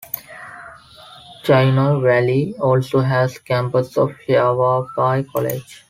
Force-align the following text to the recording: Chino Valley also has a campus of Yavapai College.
Chino 1.43 1.99
Valley 2.01 2.55
also 2.59 3.01
has 3.01 3.35
a 3.35 3.39
campus 3.41 3.95
of 3.99 4.09
Yavapai 4.27 5.25
College. 5.31 5.79